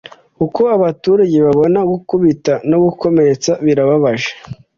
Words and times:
uko 0.45 0.61
abaturage 0.75 1.37
babona 1.45 1.79
gukubita 1.91 2.53
no 2.69 2.77
gukomeretsa 2.85 3.51
birababaje 3.65 4.31